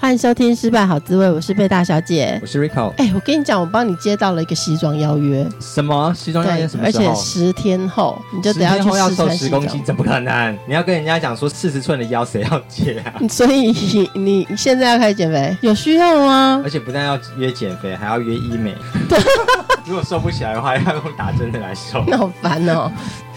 [0.00, 2.88] 欢迎收听《失败好滋味》，我是贝大小姐，我是 Rico。
[2.96, 5.46] 哎，我跟你讲，我帮你接到了一个西装邀约。
[5.60, 6.66] 什么西装邀约？
[6.66, 7.04] 什么时候？
[7.10, 10.58] 而且十天后你就得要去试穿十公斤，怎么可能？
[10.66, 13.12] 你要跟人家讲说四十寸的腰谁要接啊？
[13.28, 13.74] 所以
[14.14, 16.62] 你现在要开始减肥，有需要吗？
[16.64, 18.74] 而且不但要约减肥，还要约医美。
[19.06, 19.20] 对。
[19.84, 22.02] 如果瘦不起来的话，要用打针的来瘦。
[22.06, 22.90] 那好烦哦。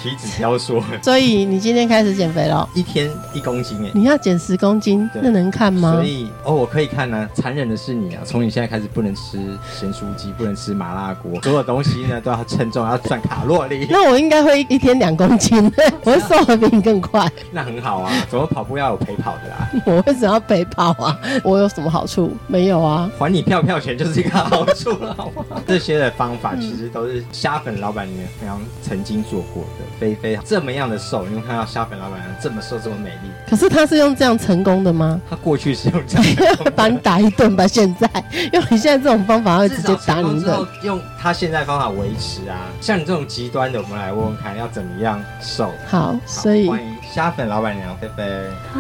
[0.03, 5.93] 体脂雕塑，所以你今天开始减肥了，一天一公斤哎，你要减十公斤，那能看吗？
[5.93, 7.29] 所以哦，我可以看呢。
[7.33, 9.37] 残忍的是你啊，从你现在开始不能吃
[9.73, 13.87] 咸酥鸡，不能吃麻辣锅， 所有东西呢都要称重，要算卡路里。
[13.89, 15.71] 那我应该会一天两公斤，
[16.03, 17.31] 我会瘦的比你更快。
[17.51, 19.69] 那很好啊，怎么跑步要有陪跑的啦？
[19.87, 21.17] 我为什么要陪跑啊？
[21.43, 22.35] 我有什么好处？
[22.47, 25.61] 没有啊，还你票票钱就是一个好处了，好吗？
[25.65, 30.73] 这些的方法其实都是虾粉老板娘非常曾经做过的，非非这么。
[30.73, 35.21] 样的瘦，因为看到虾粉老板娘这么瘦这么美丽，可是她是用这样成功的吗？
[35.29, 37.67] 她过去是用这样， 把你打一顿吧。
[37.67, 38.09] 现在
[38.51, 40.67] 用你现在这种方法，会直接打你一顿。
[40.81, 45.71] 用他现在方法维持啊，像你这种极端的，我们来问问看要怎么样瘦。
[45.87, 48.23] 好，好所以欢迎虾粉老板娘菲菲。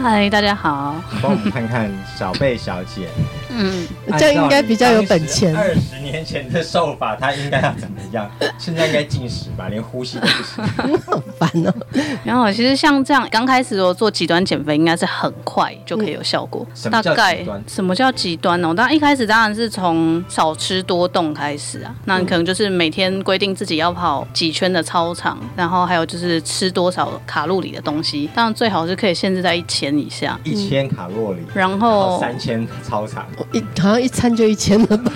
[0.01, 0.95] 嗨，大家好。
[1.21, 3.07] 帮我们看看小贝小姐。
[3.55, 5.55] 嗯，这应该比较有本钱。
[5.55, 8.27] 二十年前的瘦法，她应该要怎么样？
[8.57, 10.97] 现在应该进食吧，连呼吸都不行。
[11.05, 11.71] 好烦哦。
[12.25, 16.65] 然后其实像这样，刚开始我做极端减肥，应该是很快就可以有效果。
[16.89, 18.73] 大概什么叫极端呢？
[18.73, 21.93] 当然一开始当然是从少吃多动开始啊。
[22.05, 28.22] 那你可能就是每天规定自己要跑几圈的操场，然后还有就是吃多少卡路里的东西。
[28.27, 33.25] 当然最好是可以限制在一千以下，一千卡路里，然后三千超长。
[33.51, 35.11] 一好像一餐就一千了吧？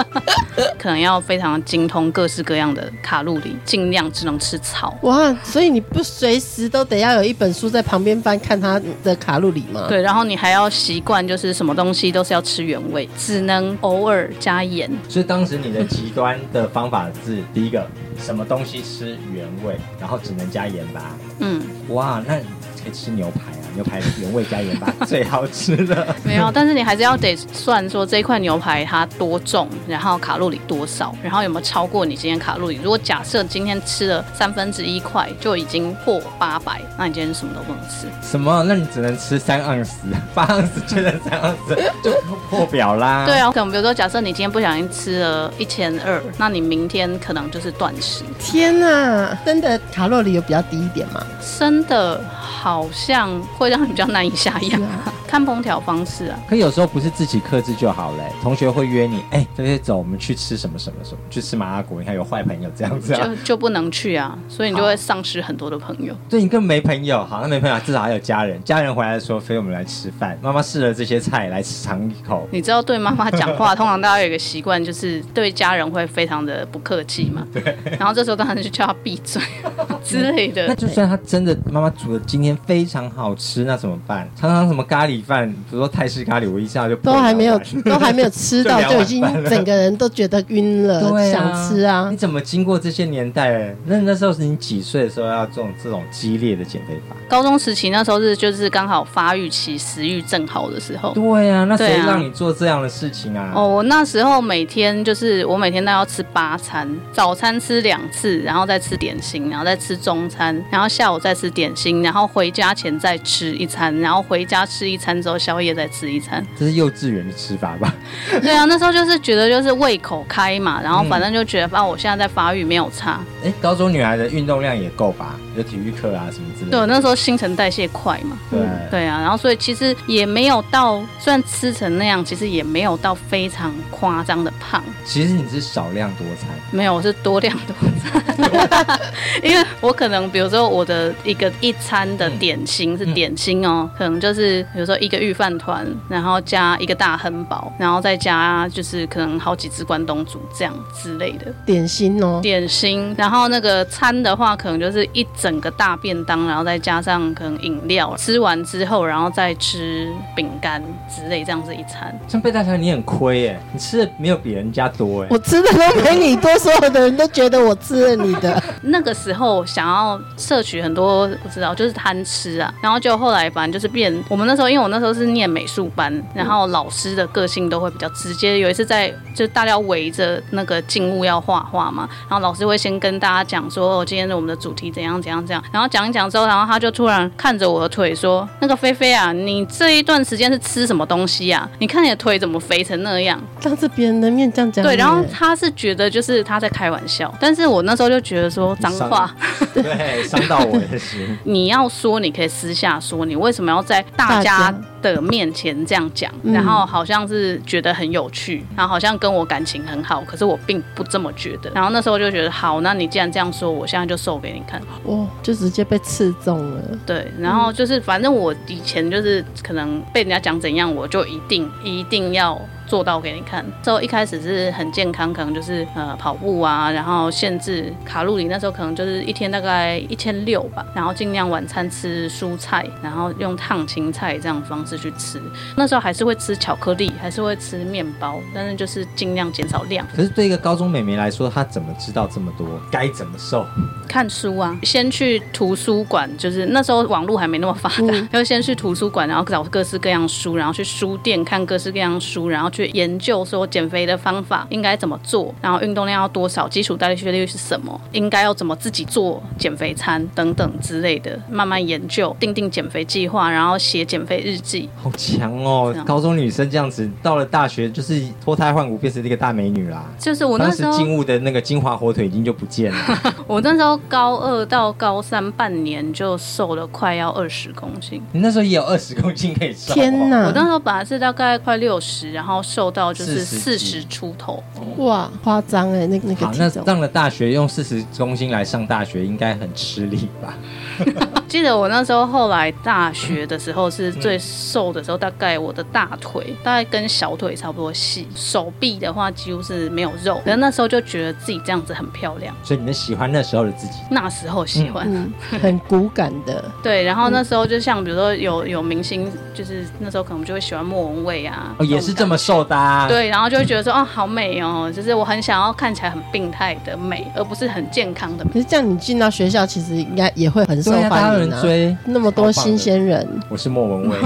[0.78, 4.96] 可能要非常精通各式各样的卡路里，尽量只能吃草。
[5.02, 9.86] 哇，所以你不随时都得要有一本书在旁边翻，看它的卡路里吗？
[9.88, 14.90] 对，然后你还要习惯，就是什么东西都是要吃原味，只能偶尔加盐。
[15.08, 17.86] 所以当时你的极端的方法是第一个，
[18.18, 21.16] 什么东西吃原味，然后只能加盐巴？
[21.38, 22.40] 嗯，哇，那。
[22.82, 26.14] 可以吃牛排啊，牛排原味加盐巴 最好吃的。
[26.22, 32.78] 没有，但是你还是要得算说这一块牛排它多重，然后卡路里多少，然后有没有超过你今天卡路里。
[32.82, 38.06] 如果假设今天吃了三分之一块就已经破八百，那你今天什么都不能吃。
[38.22, 38.64] 什么？
[38.66, 39.98] 那你只能吃三盎司，
[40.34, 42.12] 八盎司就能三盎司 就
[42.48, 43.24] 破表啦。
[43.26, 48.24] 对啊，可能比如说假设你今天不小心吃了一千二，那你明天可能就是断食。
[48.38, 51.24] 天哪，真的卡路里有比较低一点吗？
[51.58, 52.20] 真的。
[52.60, 54.80] 好像会让你比较难以下咽，
[55.30, 56.38] 看烹调方式啊。
[56.48, 58.24] 可有时候不是自己克制就好嘞。
[58.42, 62.00] 同学会约你，哎、欸，这些走，我们去吃什么什么什么，去吃麻辣锅。
[62.00, 66.12] 你看有坏朋友这样子，啊，就就不能去啊，所以你就会丧失很多的朋友。
[66.28, 68.60] 对，你根本没朋友，好，那没朋友，至少还有家人。
[68.64, 70.36] 家人回来的时候，所以我们来吃饭。
[70.42, 72.48] 妈妈试了这些菜来尝一口。
[72.50, 77.46] 你知道，对妈妈讲话，通常大家有一个习惯，就是对家人会非常的不客气嘛。
[77.54, 77.62] 对。
[77.98, 79.40] 然后这时候当然就叫他闭嘴
[80.02, 80.66] 之类的。
[80.66, 84.28] 那就算他真的妈妈煮的今天非常好吃，那怎么办？
[84.34, 92.08] 常常什么咖喱饭，比如说泰式咖喱，我一下就都还没有，都还没有吃到， 就，就已经整个人都觉得晕了， 啊、想吃啊！
[92.10, 93.74] 你怎么经过这些年代？
[93.86, 97.16] 那那时候是你几岁的时候要做这种这种激烈的减肥法？
[97.28, 101.12] 高中时期那时候是就是刚好发育期，食欲正好的时候。
[101.12, 103.50] 对啊，那谁让你做这样的事情啊？
[103.50, 116.44] 啊哦，我那时候每天就是我每天都要吃八餐，早餐吃两次，然后再吃点心，然后再吃中餐，然后下午再吃点心，然后回家前再吃一餐，然后回家吃一餐之后，宵夜再吃一餐。
[116.58, 117.94] 这是幼稚园的吃法吧？
[118.42, 123.20] 对啊，那时候就是觉得就是胃口开嘛，然后反正就觉得啊，我现在在发育没有差。
[123.42, 125.38] 哎、嗯，高中女孩的运动量也够吧？
[125.56, 126.78] 有体育课啊什么之类的。
[126.78, 128.38] 对，那时候新陈代谢快嘛。
[128.50, 128.60] 对
[128.90, 134.82] 对啊，然后所以其实也没有到，虽然吃成那样，其实也没有到非常夸张的胖。
[135.04, 136.48] 其实你是少量多餐。
[136.70, 138.20] 没有，我是多量多餐。
[139.42, 153.14] 因为我可能比如说我的一个一餐的点心是点心哦，嗯、可能就是比如说一个御饭团，然后加一个大亨堡，然后再加就是可能好几只关东煮这样之类的点心哦，点心。
[153.16, 158.14] 然后那个餐的话，可能就是一整个大便当，然后再加上可能饮料。
[158.16, 162.16] 吃完之后，然后再吃饼干之类，这样子一餐。
[162.28, 165.28] 像贝大小，你很亏耶，你吃的没有比人家多哎。
[165.30, 168.62] 我吃的都没你多，所有的人都觉得我吃了你的。
[168.82, 172.72] 那个时候想要摄取很多，不知道就是贪吃啊。
[172.82, 178.58] 然后就后来反正就是变，我们那时候因为我那时候是念美术班，然后老师的个性都会比较直接。
[178.58, 185.62] 有一次在就大家围着那个静物要画画嘛，然后老师会先跟大家讲说，哦，今天的我们的主题怎样怎样怎样。
[185.72, 191.68] 然后讲一讲之后，然后他就突然看着我的腿说：“那个菲菲啊，你这一段时间是吃什么东西啊？
[191.78, 194.84] 你看你的腿怎么肥成那样？”当着别人的面这样讲。
[194.84, 199.34] 对，然后他是觉得就是他在开玩笑，但是我那时候就觉得说脏话，
[199.72, 201.20] 对，伤到我的心。
[201.44, 206.32] 你要说你可以私下说，你为什么要在大家的面前这样讲？
[206.42, 211.70] 然后好像是觉得很有趣，然后好像跟我感情很好，可是我并不这么觉得。
[211.74, 214.80] 然后那时候就觉得好，那你既然这样说，我现在就瘦给你看。
[215.04, 216.82] 哦，就直接被刺中了。
[217.06, 222.60] 对，然后就是反正我以前就是可能被人家讲怎样，我就一定一定要。
[222.90, 223.64] 做到给你看。
[223.84, 228.48] 之后一开始是很健康，可能就是呃跑步啊，然后限制卡路里。
[228.48, 235.40] 那时候可能就是一天大概一千六吧，然后尽量晚餐吃蔬菜，然后用烫青菜这样方式去吃。
[235.76, 240.04] 那时候还是会吃巧克力，还是会吃面包，但是就是尽量减少量。
[240.16, 242.66] 可是对一个高中美眉来说，她怎么知道这么多？
[242.90, 243.64] 该怎么瘦？
[244.08, 252.79] 看书啊，先去图书馆，就是那时候网络还没那么发达，嗯、先去图书馆，然后找各式各样书，然后去书店看各式各样书，然后去。
[252.80, 264.88] 去研究说减肥的方法应该怎么做，然后运动量要多少，基础代谢率是什么，应该要怎么自己做减肥餐等等之类的，慢慢研究，定定减肥计划，然后写减肥日记。
[264.96, 265.94] 好强哦！
[266.06, 270.04] 高中女生这样子，到了大学就是脱胎换骨，变成一个大美女啦。
[270.18, 272.98] 就是我那时候静物的那个金华火腿已经就不见了。
[273.46, 278.22] 我那时候高二到高三半年就瘦了快要二十公斤。
[278.32, 279.92] 你那时候也有二十公斤可以瘦？
[279.92, 280.46] 天哪！
[280.46, 282.62] 我那时候本来是大概快六十，然后。
[282.70, 284.62] 瘦到就是四十出头，
[284.98, 286.06] 哇，夸张哎！
[286.06, 290.56] 那那个好，那上了大学用四十公斤来上大学，应该很吃力吧？
[291.48, 300.40] 记得我那时候后来大学的时候是最瘦的时候，大概我的大腿大概跟小腿差不多细，手臂的话几乎是没有肉。
[300.44, 303.94] 然后那时候就觉得自己这样子很漂亮，所以你们喜欢那时候的自己？
[304.10, 306.64] 那时候喜欢，嗯嗯、很骨感的。
[306.82, 313.08] 对，然后那时候就像比如说有有明星，就是那时候可能就会喜欢莫文蔚啊，哦，也是这么瘦的、啊。
[313.08, 318.52] 对，然后就会觉得说，哦，好美哦，就是我很想要看起来很病态的美，而不是很健康的美。
[318.52, 323.26] 可是这样，你进到学校其实应该也会很受欢迎啊，追那么多新鲜人。
[323.48, 324.16] 我是莫文蔚，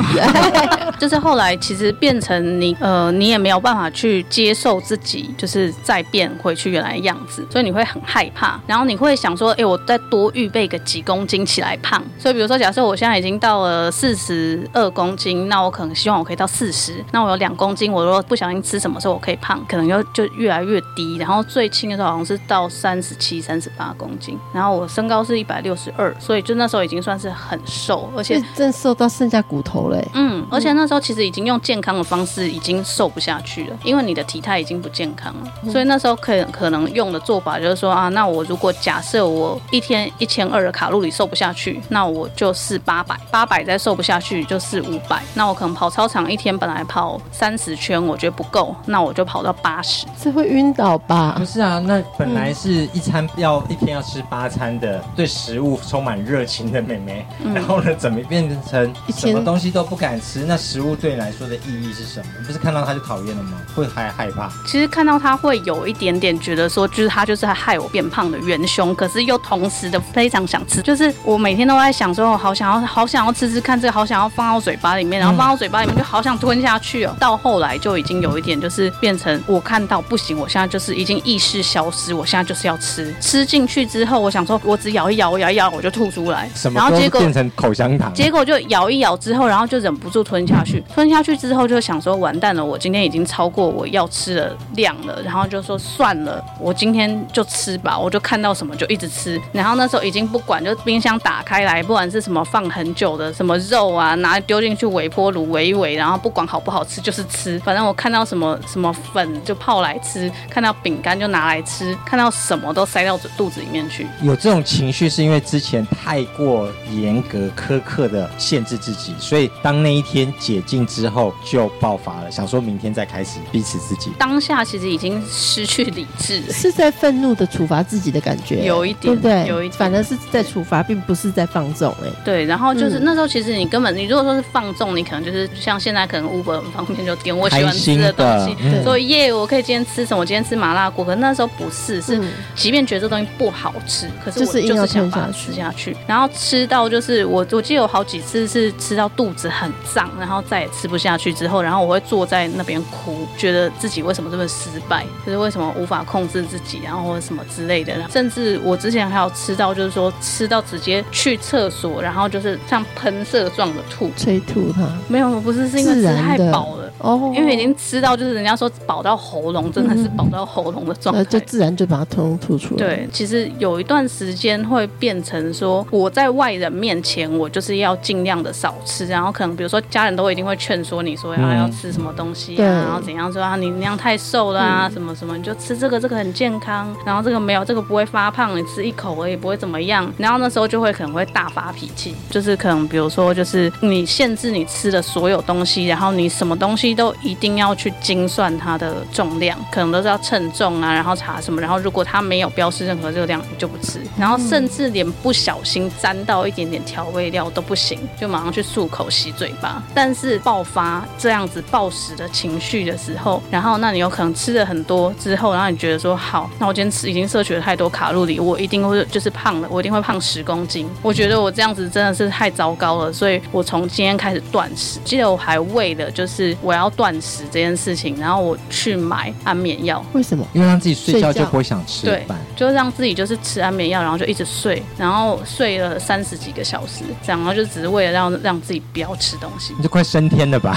[0.98, 12.02] 就是后来其实变成你，呃，你也没有办法去接受自己，就是再变回去原来的样子，所以你会很害怕，然后你会想说，哎，我再多预备个几公斤起来胖。
[12.18, 18.54] 所以比如说，假设我现在已经到了四十二公斤，那我可能希望我可以到四十，那我有两公斤，我如果不小心。
[18.64, 30.06] 吃什么时候我可以胖，可能又就越来越低，然后最轻的时候好像是到三十七、三十八公斤，然后我身高是一百六十二，所以就那时候已经算是很瘦，而且真瘦到剩下骨头嘞。
[30.12, 51.36] 嗯，而且那时候其实已经用健康的方式已经瘦不下去了，因为你的体态已经不健康了，所以那时候可可能用的做法就是说啊，那我如果假设我一天一千二的卡路里瘦不下去，那我就试八百，八百再瘦不下去就试五百，那我可能跑操场一天本来跑三十圈，我觉得不够，那我就跑到八十，这会晕倒吧？
[51.38, 60.46] 不是啊，那本来是一餐要、嗯、一天要吃八餐的，对食物充满热情的妹妹，嗯、然后呢，怎么变成什么东西都不敢吃？
[60.48, 62.26] 那食物对你来说的意义是什么？
[62.46, 63.58] 不是看到她就讨厌了吗？
[63.74, 64.50] 会还害怕？
[64.66, 77.10] 其实看到她会有一点点觉得说，就是她就是害我变胖的元凶，可是又同时的非常想吃，就是我每天都在想说，我好想要，好想要吃吃看这个，好想要放到嘴巴里面，然后放到嘴巴里面就好想吞下去哦。
[77.14, 78.90] 嗯、到后来就已经有一点就是。
[79.00, 114.06] 变成我看到不行，我现在就是已经意识消失，我现在就是要吃，吃进去之后，我想说，我只咬一咬，我咬一咬，我就吐出来，然后结果变成口香糖，结果就咬一咬之后，然后就忍不住吞下去，吞下去之后就想说，完蛋了，我今天已经超过我要吃的量了，然后就说算了，我今天就吃吧，我就看到什么就一直吃，然后那时候已经不管，就冰箱打开来，不管是什么放很久的什么肉啊，拿丢进去微波炉围一围，然后不管好不好吃就是吃，反正正我看到什么什么粉就泡来吃，看到饼干就拿来吃，看到什么都塞到肚子里面去。
[114.22, 124.10] 有这种情绪是因为之前太过严格苛刻的限制自己，所以当那一天解禁之后就爆发了，想说明天再开始逼死自己。
[124.18, 129.46] 当下其实已经失去理智，是在愤怒的处罚自己的感觉，有一点，对不对？
[129.48, 131.94] 有一点，反而是在处罚，并不是在放纵。
[132.04, 132.44] 哎，对。
[132.44, 140.20] 然后就是那时候，其实你根本，你如果说是放纵，你可能就是像现在可能 Uber 很方便，就点我喜欢吃的东西，嗯、所以耶，我可以今天吃什么？
[140.20, 141.04] 我今天吃麻辣锅。
[141.04, 142.20] 可那时候不是，是
[142.54, 145.96] 即便觉得这东西不好吃，可是我就是想把它吃下去。
[146.06, 157.94] 然后吃到就是我，我记得有好几次是吃到肚子很胀，然后再也吃不下去之后，然后我会坐在那边哭，觉得自己为什么这么失败，就是为什么无法控制自己，然后或者什么之类的。
[158.10, 164.86] 甚至我之前还有吃到，就是说吃到直接去厕所，然后就是像喷射状的吐，催吐它。
[165.08, 166.92] 没有，不是，是因为吃太饱了。
[166.98, 172.78] 哦，因为已经吃到，就是人家说饱到喉咙，真的是饱到喉咙的状态，就自然就把它通通吐出来。
[172.78, 190.12] 对，其实有一段时间会变成说，我在外人面前，我就是要尽量的少吃，然后可能比如说家人都一定会劝说你说要要吃什么东西啊，然后怎样说啊，你那样太瘦了啊，什么什么，你就吃这个，这个很健康，然后这个没有，这个不会发胖，你吃一口而已不会怎么样。
[190.18, 197.74] 然后那时候就会可能会大发脾气，就是可能比如说就是你限制你吃的所有东西，然后你什么东西都一定要。
[197.74, 209.82] 去精算它的重量，可能都是要称重啊，然后查什么，然后如果它没有标示任何热量，你就不吃，然后甚至连不小心沾到一点点调味料都不行，就马上去漱口洗嘴巴。
[209.94, 220.88] 但是爆发这样子暴食的情绪的时候，然后那你有可能吃了很多之后，然后你觉得说好，那我今天吃已经摄取了太多卡路里，我一定会就是胖了，我一定会胖十公斤。
[221.02, 224.98] 我觉得我这样子真的是太糟糕了，所以我从今天开始断食。
[225.04, 230.04] 记得我还为了就是我要断食这件事情，然后我去买安眠药。
[230.12, 230.46] 为什么？
[230.52, 232.26] 因为让自己睡觉就不会想吃饭。
[232.28, 239.74] 对，就让自己就是吃安眠药，然后就一直睡，然后睡了三十几个小时，这样，然后就只是为了让让自己不要吃东西。
[239.76, 240.76] 你就快升天了吧？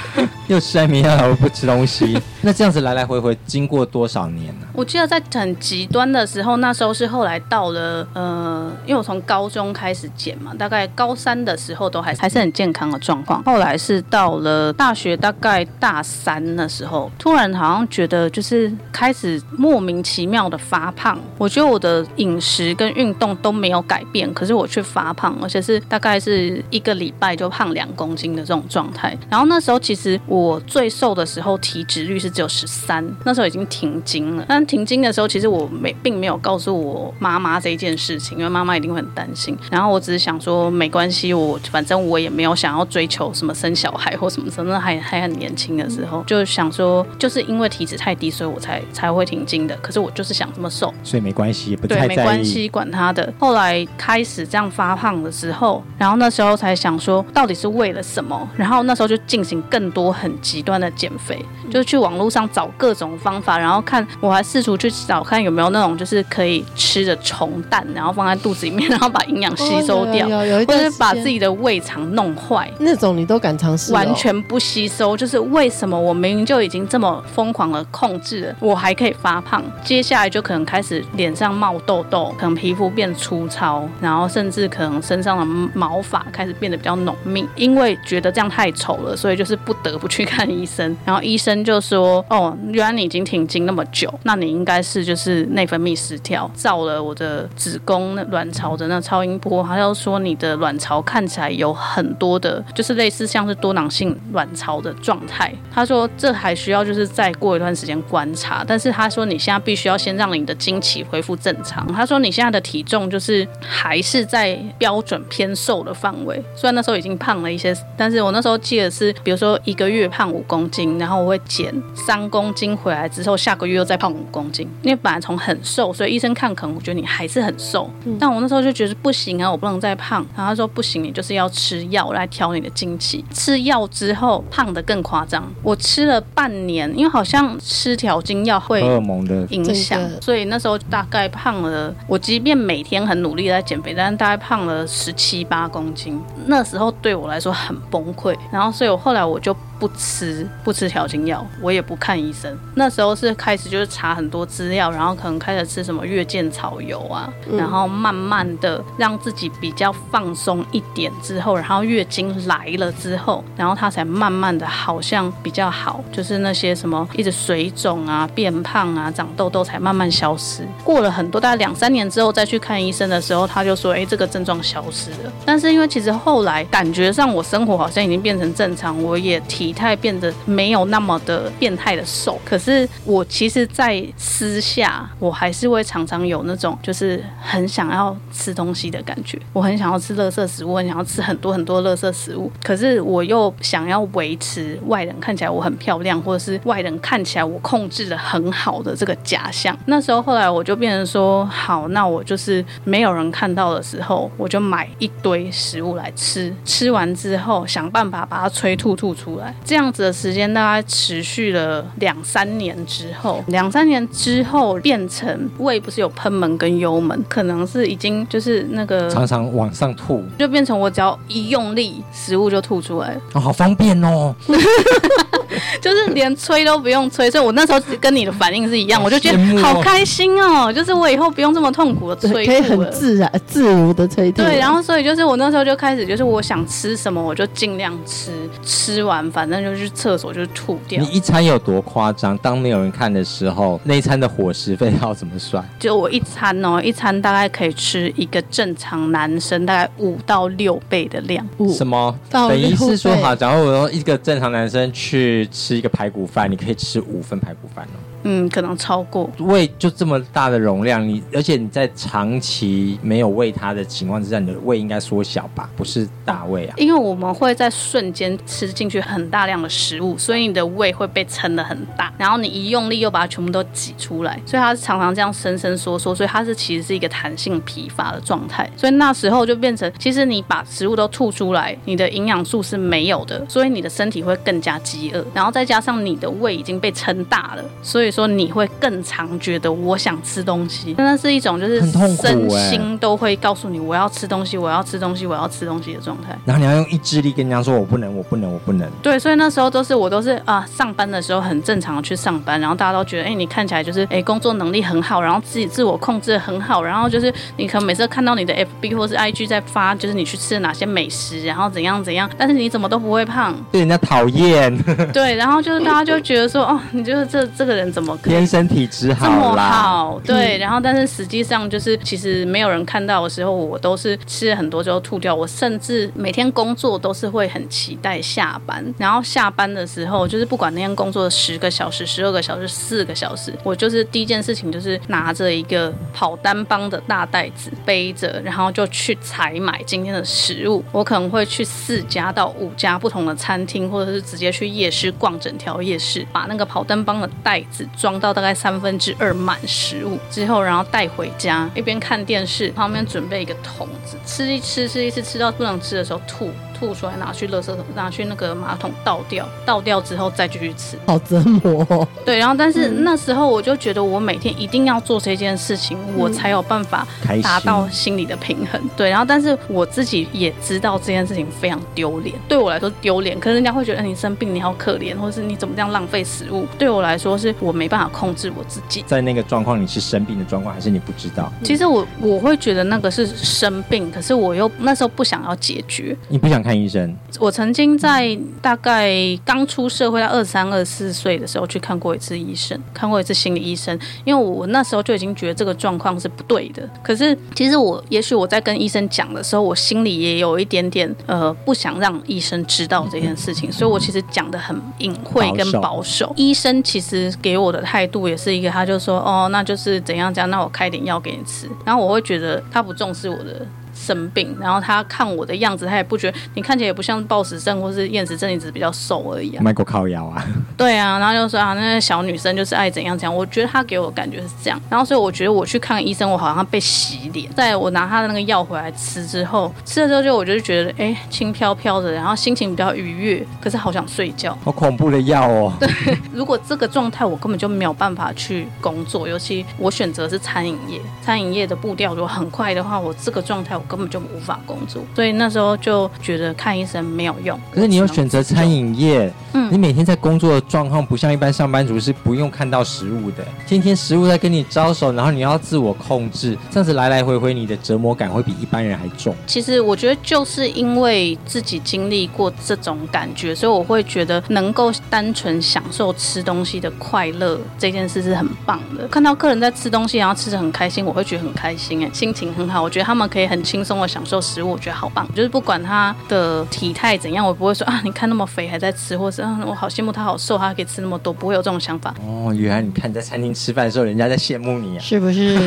[0.48, 4.66] 又吃安眠药，又不吃东西， 那这样子来来回回经过多少年呢？
[4.72, 13.42] 我记得在很极端的时候，那时候是后来到了呃，因为我从高中开始减嘛，大概高三的时候都还还是很健康的状况。
[13.44, 21.18] 后来是到了大学，大概大三的时候，突然好像觉得就是开始莫名其妙的发胖。
[21.36, 29.16] 我觉得我的饮食跟运动都没有改变，可是我却发胖，而且是大概是一个礼拜就胖两公斤的这种状态。
[29.30, 39.56] 然后那时候其实我最瘦的时候体脂率是只有十三，那时候已经停经了，但停经的时候，其实我没并没有告诉我妈妈这一件事情，因为妈妈一定会很担心。
[39.70, 49.76] 然后我只是想说，没关系，我反正我也没有想要追求什么生小孩或什么什么，那还还很年轻的时候，就想说，就是因为体脂太低，所以我才才会停经的。
[49.76, 52.08] 可是我就是想这么瘦，所以没关系，不太在意。
[52.08, 53.32] 对，没关系，管他的。
[53.38, 58.48] 后来开始这样发胖的时候，然后那时候才想说，到底是为了什么？
[58.56, 64.92] 然后那时候就进行更多很极端的减肥，就是去网络上找各种方法，然后看我还试图去。
[65.06, 73.92] 找看有没有那种就是可以吃的虫蛋，然后放在肚子里面， 然后把营养吸收掉，哦、有有有有或者是把自己的胃肠弄坏，那种你都敢尝试？
[73.92, 79.62] 完全不吸收，就是为什么我明明就已经这么疯狂的控制了，我还可以发胖？
[79.84, 90.96] 接下来就可能开始脸上冒痘痘，可能皮肤变粗糙，然然后甚至可能身上的毛发开始变得比较浓密，因为觉得这样太丑了，所以就是不得不去看医生。
[91.04, 105.50] 然后医生就说：“哦，原来你已经停经那么久，那你应该是。”就是内分泌失调，照了我的子宫、卵巢的那超音波，他要说你的卵巢看起来有很多的，就是类似像是多囊性卵巢的状态。
[105.72, 111.86] 他说这还需要就是再过一段时间观察，但是他说你现在必须要先让你的经期恢复正常。
[111.94, 124.68] 他说你现在的体重就是还是在标准偏瘦的范围，虽然那时候已经胖了一些，但是我那时候记得是，比如说一个月胖五公斤，然后我会减三公斤回来之后，下个月又再胖五公斤。
[124.82, 130.24] 因为本来从很瘦，所以医生看可能我觉得你还是很瘦，嗯、但我那时候就觉得不行啊，我不能再胖。
[130.36, 133.24] 然后他说不行，你就是要吃药来调你的经期。
[133.32, 141.94] 吃药之后胖的更夸张，我吃了半年，因为好像吃调经药会荷尔蒙的影响，所以那时候大概胖了。
[142.06, 146.20] 我即便每天很努力在减肥，但是大概胖了十七八公斤。
[146.46, 148.36] 那时候对我来说很崩溃。
[148.52, 149.54] 然后所以我后来我就。
[149.78, 152.56] 不吃不吃调经药，我也不看医生。
[152.74, 170.66] 那时候是开始就是查很多资料，然后可能开始吃什么月见草油啊，然后慢慢的让自己比较放松一点之后，然后月经来了之后，然后他才慢慢的好像比较好，就是那些什么一直水肿啊、变胖啊、长痘痘才慢慢消失。
[170.84, 182.38] 过了很多大概两三年之后再去看医生的时候，他就说：“哎，这个症状消失了。”但是因为其实后来感觉上我生活好像已经变成正常，我也体态变得没有那么的变态的瘦。
[182.44, 192.50] 可是我其实，在私下我还是会常常有那种就是很想要吃东西的感觉，我很想要吃垃圾食物，很想要吃很多很多垃圾食物。
[192.62, 199.76] 可是我又想要维持外人看起来我很漂亮，或者是外人看起来我控制得很好的这个假象。
[199.86, 209.54] 那时候后来我就变成说，好，那我就是没有人看到的时候，我就买一堆食物来吃，吃完之后想办法把它催吐吐出来。
[209.64, 223.18] 这样子的时间大概持续了两三年之后，两三年之后变成胃不是有喷门跟幽门，可能是已经就是那个常常往上吐，就变成我只要一用力，食物就吐出来。
[223.34, 224.34] 哦，好方便哦。
[225.80, 230.72] 就是连吹都不用吹，所以我那时候跟你的反应是一样，我就觉得好开心哦。
[230.72, 234.42] 就是我以后不用这么痛苦的催吐，可以很自然、自如的催吐。
[234.42, 241.00] 对，然后所以就是我那时候就开始，就是我想吃什么我就尽量吃，吃完反正就去厕所就吐掉。
[241.02, 242.36] 你一餐有多夸张？
[242.38, 245.66] 当没有人看的时候，那一餐的伙食费要怎么算？
[245.78, 251.46] 就我一餐哦，一餐大概可以吃一个正常男生大概五到六倍的量。
[251.74, 252.14] 什么？
[252.30, 257.98] 等于是说，好，假如我用一个正常男生去吃一个排骨饭，你可以吃五份排骨饭哦。
[258.30, 265.70] 嗯，可能超过胃就这么大的容量，你而且你在长期没有喂它的情况之下，你的胃应该缩小吧？
[265.74, 266.74] 不是大胃啊？
[266.76, 278.70] 因为我们会在瞬间吃进去很大量的食物，所以你的胃会被撑得很大，然后你一用力又把它全部都挤出来，所以它常常这样伸伸缩缩，所以它是其实是一个弹性疲乏的状态。
[278.76, 288.10] 所以那时候就变成，其实你把食物都吐出来，你的营养素是没有的，所以你的身体会更加饥饿，然后再加上你的胃已经被撑大了，所以。
[288.18, 291.80] 说你会更常觉得我想吃东西，真的是一种就是
[292.16, 296.36] 身心都会告诉你我要吃东西，我要吃东西，我要吃东西的状态。
[296.44, 298.90] 然后你要用意志力跟人家说我不能，我不能，我不能。
[299.00, 314.76] 对，所以那时候都是我都是啊，上班的时候很正常的去上班，然后大家都觉得哎，你看起来就是哎工作能力很好，然后自己自我控制的很好，然后就是你可能每次看到你的 FB 或是 IG 在发，就是你去吃了哪些美食，然后怎样怎样，但是你怎么都不会胖，被人家讨厌。
[315.12, 317.92] 对，然后就是大家就觉得说哦，你就是这这个人。
[317.98, 320.20] 怎么天生体质好这么好？
[320.24, 325.34] 对，然后但是实际上就是，其实没有人看到的时候，我都是吃了很多之后吐掉。
[325.34, 340.84] 我甚至每天工作都是会很期待下班，然后下班的时候，就是不管那天工作十个小时、十二个小时、四个小时，我就是第一件事情就是拿着一个跑单帮的大袋子背着，然后就去采买今天的食物。
[340.92, 347.87] 我可能会去四家到五家不同的餐厅，或者是直接去夜市逛整条夜市，把那个跑单帮的袋子。
[347.96, 356.52] 装到大概三分之二满食物之后，然后带回家，一边看电视，旁边准备一个桶子，吃一吃，吃一吃，吃到不能吃的时候吐。
[356.78, 362.06] 吐出来，拿去垃圾桶，拿去那个马桶倒掉，倒掉之后再继续吃，好折磨哦。
[362.24, 367.06] 对，然后但是那时候我就觉得我每天一定要做这件事情，嗯、我才有办法
[367.42, 368.80] 达到心理的平衡。
[368.96, 376.64] 对，然后但是我自己也知道这件事情非常丢脸，对我来说丢脸，可是人家会觉得你生病你好可怜，或者是你怎么这样浪费食物？
[376.78, 379.02] 对我来说是我没办法控制我自己。
[379.06, 381.52] 在那个状况，你是生病的状况，还是你不知道？
[381.64, 386.58] 其实我我会觉得那个是生病，可是我又那时候不想要解决，你不想。
[386.68, 389.10] 看医生，我曾经在大概
[389.42, 396.86] 刚出社会，到二三二四岁的时候去看过一次医生，看过一次心理医生，因为我那时候就已经觉得这个状况是不对的。
[397.02, 406.30] 可是其实我，也许我在跟医生讲的时候，我心里也有一点点呃不想让医生知道这件事情，所以我其实讲的很隐晦跟保守。
[406.36, 411.66] 医生其实给我的态度也是一个，他就说哦，那就是怎样怎样，那我开点药给你吃。
[411.86, 413.66] 然后我会觉得他不重视我的。
[413.98, 419.62] 生病，然后他看我的样子，他也不觉得你看起来也不像暴食症或是厌食症，你只是比较瘦而已啊。
[419.62, 420.44] 卖过靠腰啊？
[420.76, 423.34] 对啊，然后就说啊，那个小女生就是爱怎样怎样。
[423.34, 427.52] 我觉得他给我的感觉是这样，然后所以我觉得我去看医生，我好像被洗脸。
[427.52, 434.56] 在我拿他的那个药回来吃之后，吃了之后就我就觉得哎，轻飘飘的，然后心情比较愉悦，可是好想睡觉。
[434.64, 435.72] 好恐怖的药哦。
[435.80, 435.88] 对，
[436.32, 447.58] 如果这个状态我根本就没有办法去工作，尤其我选择是餐饮业，餐饮业的步调如果很快的话，我这个状态我根本就无法工作，所以那时候就觉得看医生没有用。
[447.72, 459.34] 可是你有选择餐饮业，嗯，你每天在工作的状况不像一般上班族是不用看到食物的，天天食物在跟你招手，然后你要自我控制，这样子来来回回，你的折磨感会比一般人还重。
[459.46, 469.08] 其实我觉得就是因为自己经历过这种感觉，所以我会觉得能够单纯享受吃东西的快乐这件事是很棒的。
[469.08, 472.82] 看到客人在吃东西，然后吃得很开心，我会觉得很开心，哎，心情很好。
[472.82, 475.28] 我觉得他们可以很轻松的享受食物，我觉得好棒。
[475.34, 482.14] 就是不管他的体态怎样，我不会说啊，你看那么肥还在吃，或是啊，我好羡慕他好瘦，他可以吃那么多，不会有这种想法。
[482.26, 485.58] 哦，原来你看你在餐厅吃饭的时候，人家在羡慕你啊，是不是？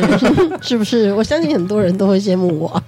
[0.60, 1.12] 是不 是？
[1.14, 2.82] 我相信很多人都会羡慕我。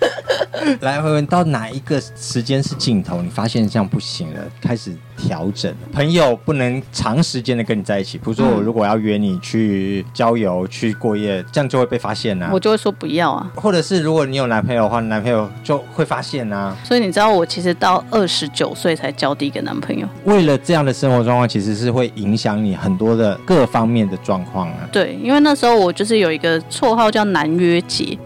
[0.81, 3.21] 来，回问到哪一个时间是尽头？
[3.21, 4.97] 你发现这样不行了，开始。
[5.17, 8.19] 调整，朋友不能长时间的跟你在一起。
[8.19, 12.51] 比如说，我如果要约你去郊游、去过夜，这样就会被发现啊。
[12.53, 13.51] 我就会说不要啊。
[13.55, 16.77] 或者是如果你有男朋友的话，男朋友就会发现啊。
[16.85, 20.07] 所以你知道，我其实到二十九岁才交第一个男朋友。
[20.25, 24.89] 为了这样的生活状况，其实是会影响你很多的各方面的状况啊。
[24.93, 28.19] 对，因为那时候我就是有一个绰号叫男约姐，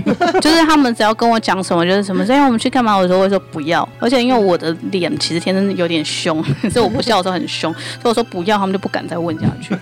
[0.40, 3.86] 就是他们只要跟我讲什么，就是什么，所以我们去干嘛，我都会说不要。
[3.98, 6.42] 而且因为我的脸其实天生有点凶。
[6.70, 9.76] 所以我不笑的时候很凶，所以我说不要，他们就不敢再问下去。